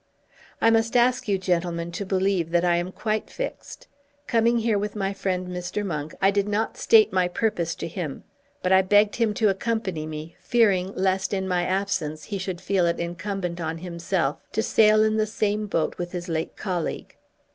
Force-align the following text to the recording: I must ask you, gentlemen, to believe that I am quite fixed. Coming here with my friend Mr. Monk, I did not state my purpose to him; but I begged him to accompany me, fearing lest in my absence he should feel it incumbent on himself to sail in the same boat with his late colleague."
I 0.59 0.71
must 0.71 0.97
ask 0.97 1.27
you, 1.27 1.37
gentlemen, 1.37 1.91
to 1.91 2.07
believe 2.07 2.49
that 2.49 2.65
I 2.65 2.77
am 2.77 2.91
quite 2.91 3.29
fixed. 3.29 3.87
Coming 4.25 4.57
here 4.57 4.79
with 4.79 4.95
my 4.95 5.13
friend 5.13 5.47
Mr. 5.47 5.85
Monk, 5.85 6.15
I 6.19 6.31
did 6.31 6.47
not 6.47 6.75
state 6.75 7.13
my 7.13 7.27
purpose 7.27 7.75
to 7.75 7.87
him; 7.87 8.23
but 8.63 8.71
I 8.71 8.81
begged 8.81 9.17
him 9.17 9.35
to 9.35 9.49
accompany 9.49 10.07
me, 10.07 10.35
fearing 10.39 10.91
lest 10.95 11.35
in 11.35 11.47
my 11.47 11.65
absence 11.65 12.23
he 12.23 12.39
should 12.39 12.61
feel 12.61 12.87
it 12.87 12.99
incumbent 12.99 13.61
on 13.61 13.77
himself 13.77 14.39
to 14.53 14.63
sail 14.63 15.03
in 15.03 15.17
the 15.17 15.27
same 15.27 15.67
boat 15.67 15.99
with 15.99 16.13
his 16.13 16.27
late 16.27 16.57
colleague." 16.57 17.15